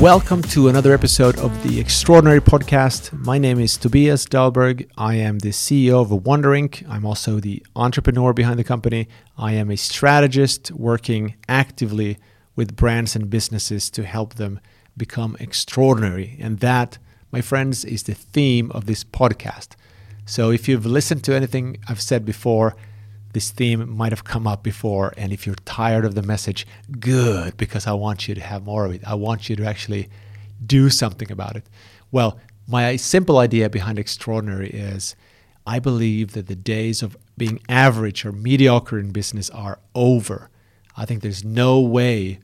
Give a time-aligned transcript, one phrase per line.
[0.00, 3.14] Welcome to another episode of the Extraordinary Podcast.
[3.24, 4.90] My name is Tobias Dahlberg.
[4.98, 6.86] I am the CEO of Wonder Inc.
[6.86, 9.08] I'm also the entrepreneur behind the company.
[9.38, 12.18] I am a strategist working actively
[12.54, 14.60] with brands and businesses to help them
[14.98, 16.36] become extraordinary.
[16.40, 16.98] And that,
[17.32, 19.76] my friends, is the theme of this podcast.
[20.26, 22.76] So if you've listened to anything I've said before,
[23.36, 25.12] this theme might have come up before.
[25.18, 26.66] And if you're tired of the message,
[26.98, 29.02] good, because I want you to have more of it.
[29.06, 30.08] I want you to actually
[30.64, 31.66] do something about it.
[32.10, 35.16] Well, my simple idea behind extraordinary is
[35.66, 40.48] I believe that the days of being average or mediocre in business are over.
[40.96, 42.38] I think there's no way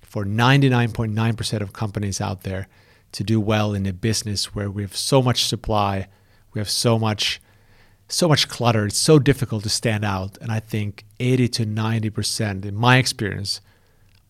[0.00, 2.68] for 99.9% of companies out there
[3.10, 6.06] to do well in a business where we have so much supply,
[6.54, 7.40] we have so much
[8.08, 8.86] so much clutter.
[8.86, 10.38] It's so difficult to stand out.
[10.40, 13.60] And I think 80 to 90%, in my experience,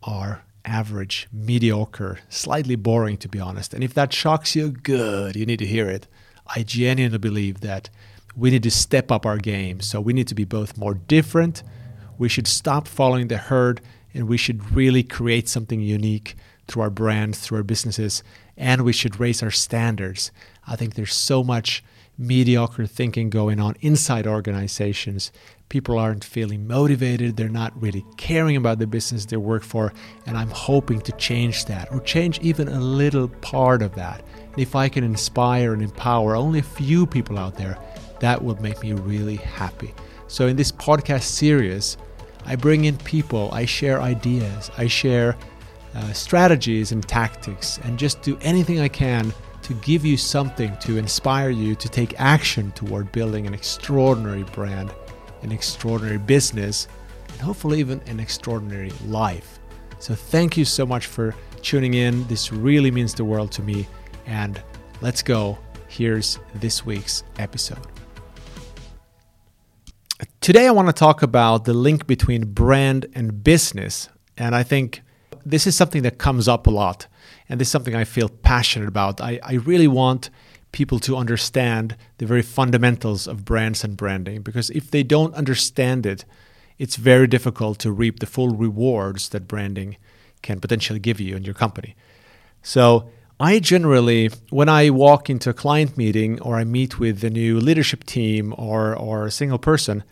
[0.03, 3.73] are average, mediocre, slightly boring, to be honest.
[3.75, 6.07] And if that shocks you, good, you need to hear it.
[6.47, 7.91] I genuinely believe that
[8.37, 9.81] we need to step up our game.
[9.81, 11.63] So we need to be both more different,
[12.19, 13.81] we should stop following the herd,
[14.15, 16.35] and we should really create something unique
[16.67, 18.23] through our brands, through our businesses,
[18.57, 20.33] and we should raise our standards.
[20.67, 21.85] I think there's so much
[22.19, 25.33] mediocre thinking going on inside organizations.
[25.69, 29.93] People aren't feeling motivated, they're not really caring about the business they work for,
[30.27, 34.25] and I'm hoping to change that or change even a little part of that.
[34.53, 37.79] And if I can inspire and empower only a few people out there,
[38.21, 39.95] that would make me really happy.
[40.29, 41.97] So, in this podcast series,
[42.45, 45.37] I bring in people, I share ideas, I share
[45.95, 49.33] uh, strategies and tactics, and just do anything I can
[49.67, 54.95] to give you something to inspire you to take action toward building an extraordinary brand,
[55.43, 56.87] an extraordinary business,
[57.33, 59.59] and hopefully even an extraordinary life.
[59.99, 62.25] So, thank you so much for tuning in.
[62.29, 63.89] This really means the world to me.
[64.27, 64.63] And
[65.01, 65.59] let's go.
[65.89, 67.85] Here's this week's episode.
[70.41, 74.09] Today, I want to talk about the link between brand and business.
[74.37, 75.03] And I think
[75.47, 77.07] this is something that comes up a lot
[77.49, 79.21] and this is something I feel passionate about.
[79.21, 80.29] I, I really want
[80.73, 86.05] people to understand the very fundamentals of brands and branding because if they don't understand
[86.05, 86.25] it,
[86.79, 89.97] it's very difficult to reap the full rewards that branding
[90.43, 91.97] can potentially give you and your company.
[92.63, 93.09] So,
[93.39, 97.61] I generally, when I walk into a client meeting or I meet with a new
[97.61, 100.05] leadership team or, or a single person,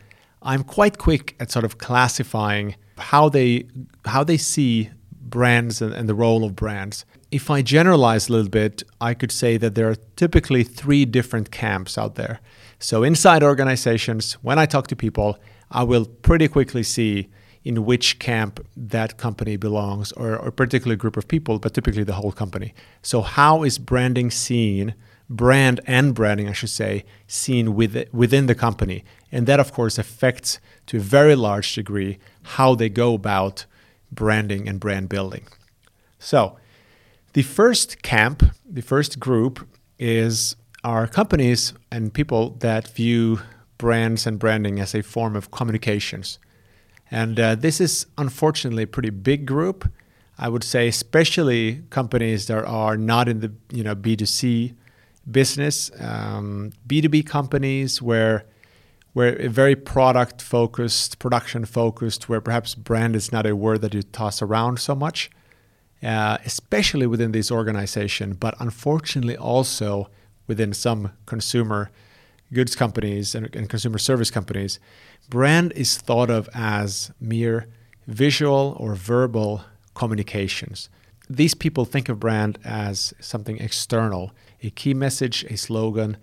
[0.43, 3.67] I'm quite quick at sort of classifying how they
[4.05, 4.91] how they see
[5.35, 7.05] brands and, and the role of brands.
[7.33, 11.51] If I generalize a little bit, I could say that there are typically three different
[11.51, 12.39] camps out there.
[12.79, 15.37] So, inside organizations, when I talk to people,
[15.73, 17.29] I will pretty quickly see
[17.65, 22.05] in which camp that company belongs or, or a particular group of people, but typically
[22.05, 22.73] the whole company.
[23.03, 24.95] So, how is branding seen?
[25.29, 29.05] Brand and branding, I should say, seen with, within the company.
[29.33, 32.19] And that, of course, affects to a very large degree
[32.59, 33.65] how they go about
[34.15, 35.47] branding and brand building.
[36.19, 36.57] So,
[37.33, 39.67] the first camp, the first group,
[39.99, 43.41] is our companies and people that view
[43.79, 46.39] brands and branding as a form of communications.
[47.11, 49.91] And uh, this is unfortunately a pretty big group.
[50.39, 54.75] I would say, especially companies that are not in the you know B2C
[55.31, 58.45] business, um, B2B companies where
[59.15, 64.03] where very product focused, production focused, where perhaps brand is not a word that you
[64.03, 65.31] toss around so much,
[66.03, 70.11] uh, especially within this organization, but unfortunately also
[70.47, 71.91] within some consumer
[72.53, 74.81] goods companies and, and consumer service companies,
[75.31, 77.69] brand is thought of as mere
[78.09, 79.65] visual or verbal
[79.95, 80.91] communications.
[81.31, 84.33] These people think of brand as something external,
[84.63, 86.17] a key message, a slogan,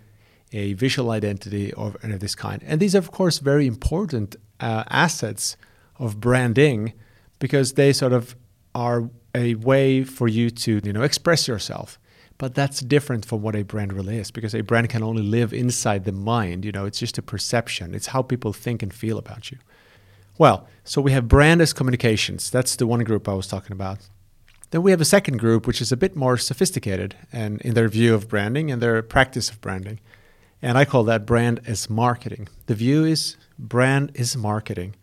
[0.52, 2.62] a visual identity of, of this kind.
[2.66, 5.56] And these are, of course, very important uh, assets
[5.98, 6.92] of branding
[7.38, 8.36] because they sort of
[8.74, 11.98] are a way for you to you know express yourself.
[12.38, 15.52] But that's different from what a brand really is because a brand can only live
[15.52, 17.94] inside the mind you know it's just a perception.
[17.94, 19.58] It's how people think and feel about you.
[20.38, 22.50] Well so we have brand as communications.
[22.50, 24.08] That's the one group i was talking about.
[24.70, 27.88] Then we have a second group which is a bit more sophisticated and in their
[27.88, 30.00] view of branding and their practice of branding
[30.62, 32.48] and I call that brand as marketing.
[32.66, 34.94] The view is brand is marketing.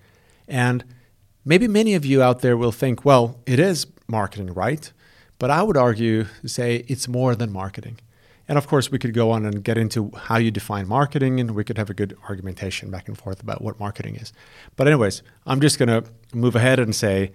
[0.48, 0.84] And
[1.46, 4.92] maybe many of you out there will think, well, it is marketing, right?
[5.38, 8.00] But I would argue, say, it's more than marketing.
[8.48, 11.52] And of course, we could go on and get into how you define marketing, and
[11.52, 14.34] we could have a good argumentation back and forth about what marketing is.
[14.76, 16.04] But, anyways, I'm just going to
[16.34, 17.32] move ahead and say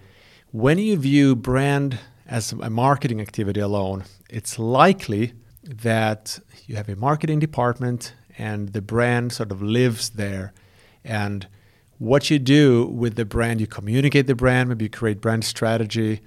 [0.51, 6.97] when you view brand as a marketing activity alone, it's likely that you have a
[6.97, 10.53] marketing department and the brand sort of lives there.
[11.05, 11.47] And
[11.99, 16.21] what you do with the brand, you communicate the brand, maybe you create brand strategy,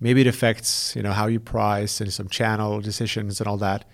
[0.00, 3.84] maybe it affects you know how you price and some channel decisions and all that.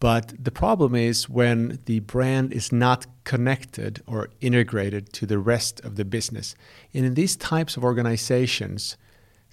[0.00, 5.80] But the problem is when the brand is not connected or integrated to the rest
[5.80, 6.54] of the business.
[6.94, 8.96] And in these types of organizations,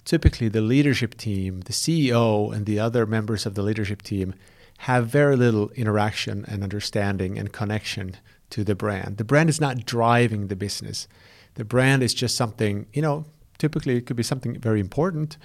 [0.04, 4.34] typically the leadership team, the CEO, and the other members of the leadership team
[4.78, 8.16] have very little interaction and understanding and connection
[8.50, 9.16] to the brand.
[9.16, 11.08] The brand is not driving the business.
[11.54, 13.24] The brand is just something, you know,
[13.58, 15.38] typically it could be something very important,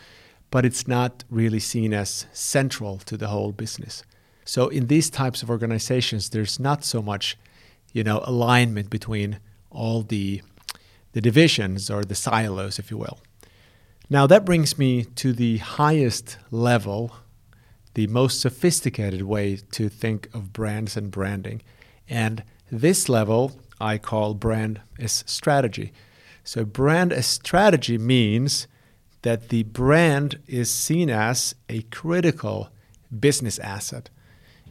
[0.49, 4.03] but it's not really seen as central to the whole business.
[4.43, 7.37] So in these types of organizations, there's not so much,
[7.93, 9.39] you know, alignment between
[9.69, 10.41] all the
[11.13, 13.19] the divisions or the silos, if you will.
[14.09, 17.13] Now that brings me to the highest level
[17.93, 21.61] the most sophisticated way to think of brands and branding.
[22.09, 25.91] And this level I call brand as strategy.
[26.43, 28.67] So, brand as strategy means
[29.23, 32.69] that the brand is seen as a critical
[33.17, 34.09] business asset,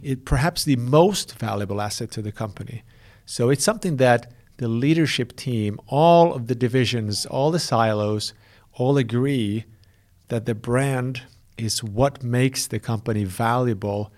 [0.02, 2.82] it, perhaps the most valuable asset to the company.
[3.26, 8.34] So, it's something that the leadership team, all of the divisions, all the silos,
[8.74, 9.64] all agree
[10.28, 11.22] that the brand
[11.60, 14.12] is what makes the company valuable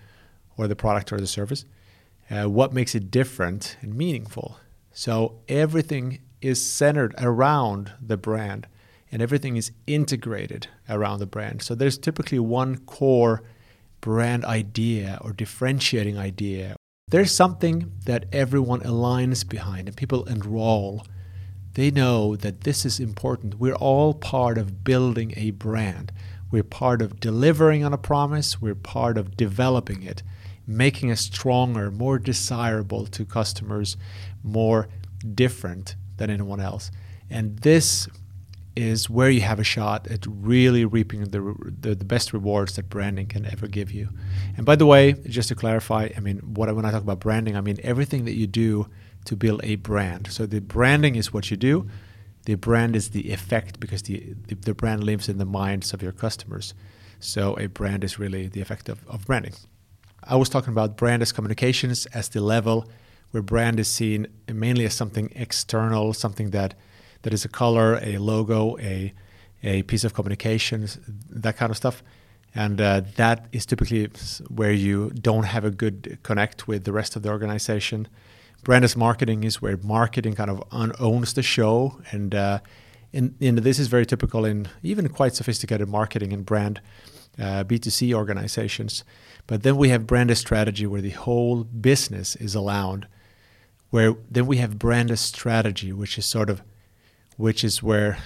[0.57, 1.65] or the product or the service,
[2.29, 4.57] uh, what makes it different and meaningful.
[4.91, 8.67] So everything is centered around the brand
[9.11, 11.61] and everything is integrated around the brand.
[11.61, 13.43] So there's typically one core
[14.01, 16.75] brand idea or differentiating idea.
[17.07, 21.05] There's something that everyone aligns behind and people enroll.
[21.75, 23.59] They know that this is important.
[23.59, 26.11] We're all part of building a brand.
[26.53, 30.21] We're part of delivering on a promise, we're part of developing it,
[30.67, 33.97] making it stronger, more desirable to customers,
[34.43, 34.87] more
[35.33, 36.91] different than anyone else.
[37.27, 38.07] And this
[38.75, 42.87] is where you have a shot at really reaping the, the, the, best rewards that
[42.87, 44.09] branding can ever give you.
[44.55, 47.57] And by the way, just to clarify, I mean, what when I talk about branding,
[47.57, 48.87] I mean everything that you do
[49.25, 50.27] to build a brand.
[50.31, 51.89] So the branding is what you do,
[52.45, 56.01] the brand is the effect because the, the, the, brand lives in the minds of
[56.01, 56.73] your customers.
[57.19, 59.53] So a brand is really the effect of, of branding.
[60.23, 62.89] I was talking about brand as communications as the level
[63.31, 66.75] where brand is seen mainly as something external, something that
[67.23, 69.13] that is a color, a logo, a
[69.63, 70.99] a piece of communications,
[71.29, 72.03] that kind of stuff.
[72.53, 74.09] And uh, that is typically
[74.49, 78.07] where you don't have a good connect with the rest of the organization
[78.63, 80.63] brand as marketing is where marketing kind of
[80.99, 82.59] owns the show and uh,
[83.11, 86.81] in, this is very typical in even quite sophisticated marketing and brand
[87.39, 89.03] uh, b2c organizations.
[89.45, 93.07] But then we have brand as strategy where the whole business is allowed
[93.93, 96.63] where then we have brand as strategy which is sort of
[97.37, 98.17] which is where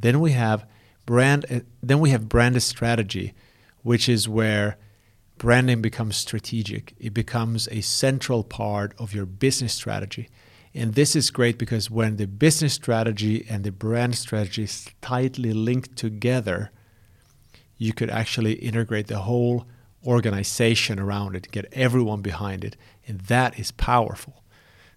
[0.00, 0.66] then we have
[1.04, 3.34] brand uh, then we have brand strategy
[3.82, 4.78] which is where
[5.38, 6.94] branding becomes strategic.
[6.98, 10.28] It becomes a central part of your business strategy.
[10.74, 15.52] And this is great because when the business strategy and the brand strategy is tightly
[15.52, 16.70] linked together,
[17.78, 19.66] you could actually integrate the whole
[20.04, 24.42] organization around it, get everyone behind it, and that is powerful.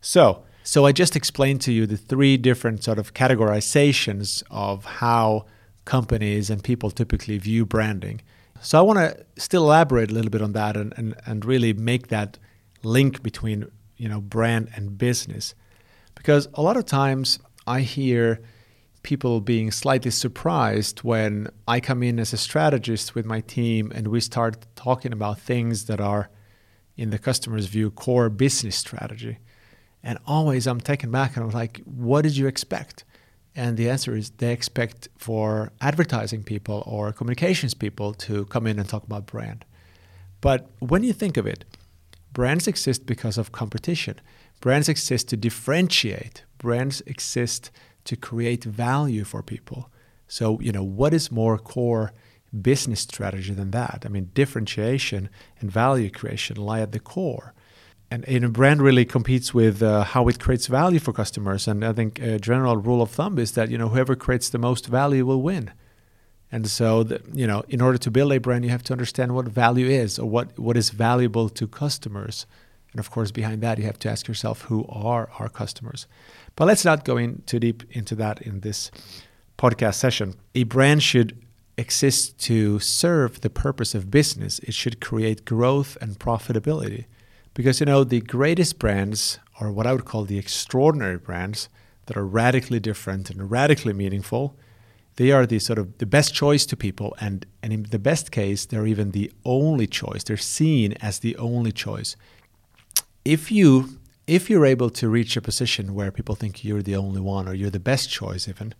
[0.01, 5.46] So, so I just explained to you the three different sort of categorizations of how
[5.86, 8.22] companies and people typically view branding.
[8.62, 11.74] So I want to still elaborate a little bit on that and, and, and really
[11.74, 12.38] make that
[12.84, 15.56] link between you know brand and business.
[16.15, 18.39] Because a lot of times I hear
[19.03, 24.08] people being slightly surprised when I come in as a strategist with my team and
[24.08, 26.30] we start talking about things that are
[26.96, 29.39] in the customer's view core business strategy.
[30.03, 33.06] And always I'm taken back and I'm like, what did you expect?
[33.55, 38.79] And the answer is they expect for advertising people or communications people to come in
[38.79, 39.65] and talk about brand.
[40.39, 41.65] But when you think of it,
[42.34, 44.20] brands exist because of competition.
[44.62, 46.43] Brands exist to differentiate.
[46.58, 47.72] Brands exist
[48.05, 49.89] to create value for people.
[50.27, 52.13] So, you know, what is more core
[52.62, 54.03] business strategy than that?
[54.05, 55.29] I mean, differentiation
[55.60, 57.53] and value creation lie at the core
[58.12, 61.68] and, and a brand really competes with uh, how it creates value for customers.
[61.68, 64.60] And I think a general rule of thumb is that you know whoever creates the
[64.60, 65.72] most value will win.
[66.51, 69.34] And so, the, you know, in order to build a brand, you have to understand
[69.34, 72.46] what value is or what, what is valuable to customers.
[72.91, 76.08] And of course, behind that, you have to ask yourself who are our customers.
[76.58, 78.91] But let's not go in too deep into that in this
[79.58, 80.36] podcast session.
[80.53, 81.38] A brand should
[81.77, 84.60] exist to serve the purpose of business.
[84.60, 87.06] It should create growth and profitability.
[87.62, 91.70] Because, you know, the greatest brands, or what I would call the extraordinary brands,
[92.08, 94.58] that are radically different and radically meaningful,
[95.18, 98.32] they are the sort of the best choice to people and and in the best
[98.32, 100.24] case they're even the only choice.
[100.24, 102.15] They're seen as the only choice.
[103.24, 107.22] If you if you're able to reach a position where people think you're the only
[107.22, 108.74] one or you're the best choice even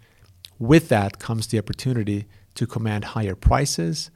[0.57, 4.09] with that comes the opportunity to command higher prices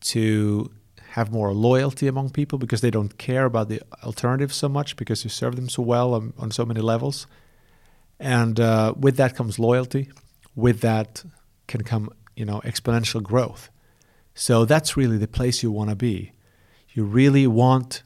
[0.00, 0.72] to
[1.14, 5.22] have more loyalty among people because they don't care about the alternatives so much because
[5.22, 7.28] you serve them so well on, on so many levels.
[8.18, 10.10] And uh, with that comes loyalty.
[10.56, 11.22] With that
[11.68, 13.70] can come you know exponential growth.
[14.34, 16.32] So that's really the place you want to be.
[16.94, 18.02] You really want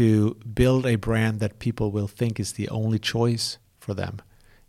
[0.00, 4.20] to build a brand that people will think is the only choice for them.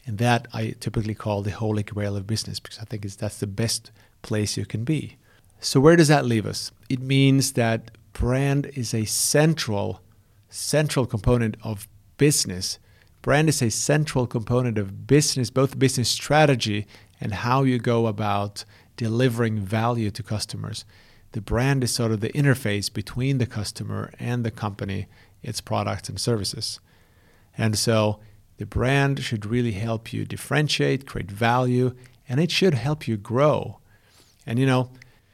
[0.05, 3.39] And that i typically call the holy grail of business because i think it's, that's
[3.39, 3.91] the best
[4.21, 5.17] place you can be
[5.61, 10.01] so where does that leave us it means that brand is a central
[10.49, 11.87] central component of
[12.17, 12.79] business
[13.21, 16.85] brand is a central component of business both business strategy
[17.21, 18.65] and how you go about
[18.97, 20.83] delivering value to customers.
[21.31, 25.07] The brand is sort of the interface between the customer and the company,
[25.41, 26.79] its products and services.
[27.57, 28.19] And so
[28.57, 31.95] the brand should really help you differentiate, create value,
[32.27, 33.79] and it should help you grow.
[34.45, 34.91] And you know,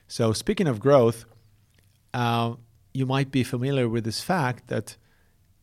[0.08, 1.26] so speaking of growth,
[2.14, 2.56] uh,
[2.94, 4.98] you might be familiar with this fact that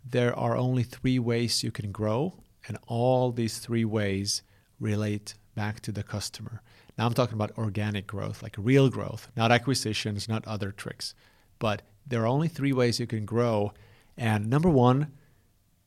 [0.04, 2.34] there are only three ways you can grow,
[2.68, 4.42] and all these three ways
[4.78, 6.62] relate back to the customer.
[6.96, 11.14] Now I'm talking about organic growth, like real growth, not acquisitions, not other tricks.
[11.58, 13.72] But there are only three ways you can grow.
[14.16, 15.12] And number one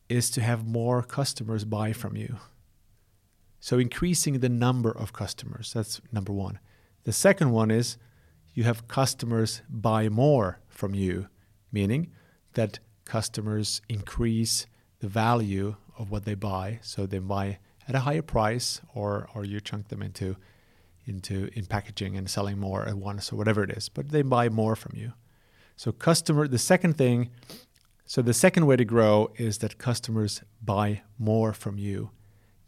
[0.10, 2.38] is to have more customers buy from you.
[3.60, 6.60] So increasing the number of customers, that's number one.
[7.04, 7.98] The second one is
[8.58, 11.28] you have customers buy more from you,
[11.72, 12.12] meaning
[12.54, 14.66] that customers increase
[14.98, 16.80] the value of what they buy.
[16.82, 20.38] So they buy at a higher price or or you chunk them into
[21.06, 24.50] into in packaging and selling more at once or whatever it is but they buy
[24.50, 25.14] more from you
[25.78, 27.30] so customer the second thing
[28.06, 32.10] so the second way to grow is that customers buy more from you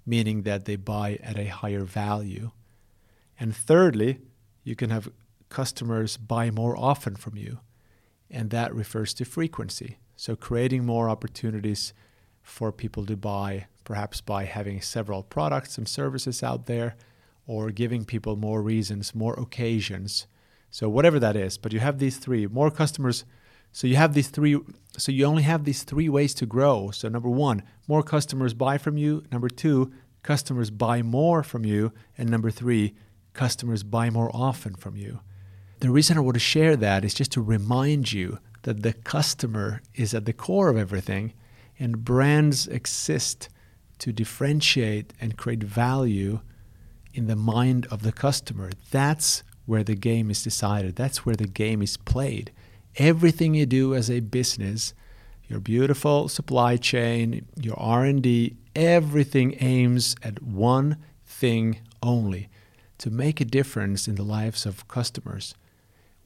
[0.06, 2.52] meaning that they buy at a higher value
[3.38, 4.22] and thirdly
[4.64, 5.10] you can have
[5.50, 7.60] customers buy more often from you
[8.30, 11.94] and that refers to frequency so creating more opportunities
[12.42, 16.96] for people to buy perhaps by having several products and services out there
[17.48, 20.28] or giving people more reasons, more occasions.
[20.70, 23.26] So whatever that is, but you have these three more customers.
[23.72, 24.60] So you have these three
[24.98, 26.92] so you only have these three ways to grow.
[26.92, 29.24] So number 1, more customers buy from you.
[29.32, 29.92] Number 2,
[30.22, 32.94] customers buy more from you, and number 3,
[33.34, 35.22] customers buy more often from you.
[35.80, 39.82] The reason I want to share that is just to remind you that the customer
[39.96, 41.32] is at the core of everything
[41.80, 43.48] and brands exist
[44.00, 46.42] to differentiate and create value
[47.14, 48.72] in the mind of the customer.
[48.92, 50.98] That's where the game is decided.
[50.98, 52.52] That's where the game is played.
[52.98, 54.94] Everything you do as a business,
[55.48, 62.50] your beautiful supply chain, your R&D, everything aims at one thing only,
[62.98, 65.56] to make a difference in the lives of customers.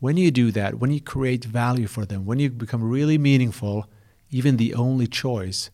[0.03, 3.89] When you do that, when you create value for them, when you become really meaningful,
[4.31, 5.71] even the only choice,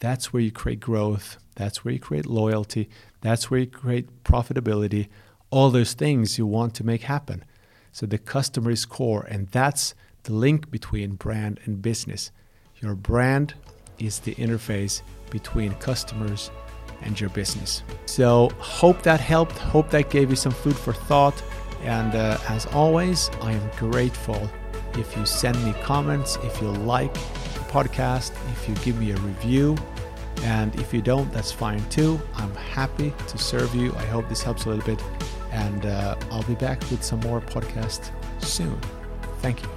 [0.00, 1.36] that's where you create growth.
[1.54, 2.90] That's where you create loyalty.
[3.20, 5.06] That's where you create profitability.
[5.50, 7.44] All those things you want to make happen.
[7.92, 9.94] So the customer is core, and that's
[10.24, 12.32] the link between brand and business.
[12.82, 13.54] Your brand
[14.00, 16.50] is the interface between customers
[17.02, 17.84] and your business.
[18.06, 19.56] So, hope that helped.
[19.56, 21.40] Hope that gave you some food for thought.
[21.88, 24.50] And uh, as always, I am grateful
[24.98, 29.16] if you send me comments, if you like the podcast, if you give me a
[29.16, 29.74] review.
[30.42, 32.20] And if you don't, that's fine too.
[32.34, 33.94] I'm happy to serve you.
[33.94, 35.02] I hope this helps a little bit.
[35.50, 38.10] And uh, I'll be back with some more podcasts
[38.42, 38.78] soon.
[39.40, 39.68] Thank you.